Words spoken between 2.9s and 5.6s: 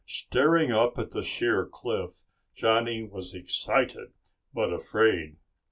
was excited, but afraid.